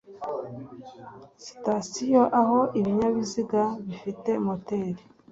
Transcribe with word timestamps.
sitasiyo 1.45 2.23
aho 2.41 2.59
ibinyabiziga 2.79 3.63
bifite 3.87 4.31
moteri 4.45 5.01